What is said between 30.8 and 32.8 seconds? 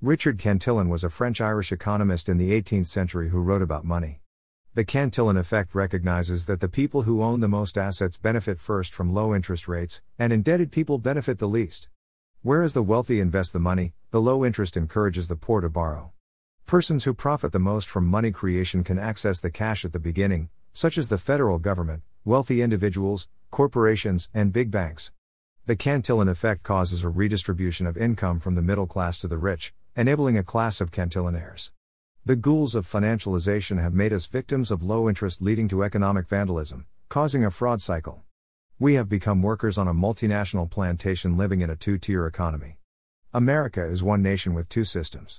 of Cantillonaires. The ghouls